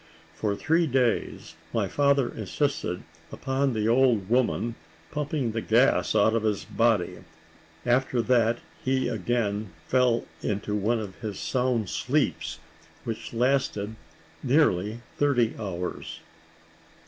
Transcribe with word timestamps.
For 0.33 0.55
three 0.55 0.87
days 0.87 1.53
my 1.71 1.87
father 1.87 2.33
insisted 2.33 3.03
upon 3.31 3.73
the 3.73 3.87
old 3.87 4.29
woman 4.29 4.73
pumping 5.11 5.51
the 5.51 5.61
gas 5.61 6.15
out 6.15 6.33
of 6.33 6.41
his 6.41 6.65
body; 6.65 7.19
after 7.85 8.19
that 8.23 8.57
he 8.83 9.07
again 9.07 9.73
fell 9.85 10.25
into 10.41 10.73
one 10.73 10.99
of 10.99 11.17
his 11.17 11.37
sound 11.37 11.87
sleeps, 11.87 12.57
which 13.03 13.31
lasted 13.31 13.95
nearly 14.41 15.01
thirty 15.17 15.53
hours. 15.59 16.19